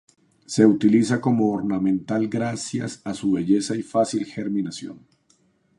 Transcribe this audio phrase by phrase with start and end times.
[0.47, 5.05] Se utiliza como ornamental gracias a su belleza y fácil germinación.